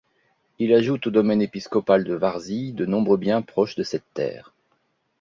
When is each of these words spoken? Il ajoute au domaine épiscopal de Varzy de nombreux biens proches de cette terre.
Il 0.57 0.73
ajoute 0.73 1.05
au 1.05 1.11
domaine 1.11 1.43
épiscopal 1.43 2.03
de 2.03 2.15
Varzy 2.15 2.71
de 2.73 2.87
nombreux 2.87 3.17
biens 3.17 3.43
proches 3.43 3.75
de 3.75 3.83
cette 3.83 4.11
terre. 4.15 4.51